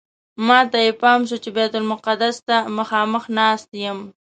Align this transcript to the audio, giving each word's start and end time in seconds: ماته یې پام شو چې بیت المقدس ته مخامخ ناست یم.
ماته 0.47 0.77
یې 0.85 0.91
پام 1.01 1.19
شو 1.29 1.37
چې 1.43 1.49
بیت 1.55 1.73
المقدس 1.77 2.37
ته 2.47 2.57
مخامخ 2.77 3.23
ناست 3.37 3.69
یم. 3.83 3.99